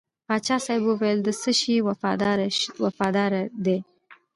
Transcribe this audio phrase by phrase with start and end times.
[0.27, 1.75] پاچا صاحب وویل د څه شي
[2.85, 3.77] وفاداره دی.